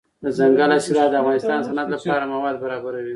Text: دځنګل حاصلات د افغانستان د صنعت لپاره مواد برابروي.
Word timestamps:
دځنګل 0.23 0.69
حاصلات 0.75 1.09
د 1.11 1.15
افغانستان 1.21 1.57
د 1.59 1.63
صنعت 1.67 1.87
لپاره 1.93 2.23
مواد 2.33 2.55
برابروي. 2.63 3.09